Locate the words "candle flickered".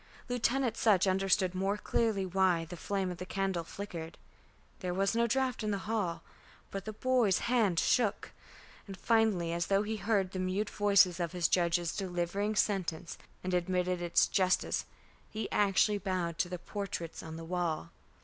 3.27-4.17